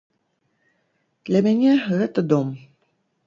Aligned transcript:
Для 1.27 1.39
мяне 1.47 1.71
гэта 1.89 2.19
дом. 2.33 2.47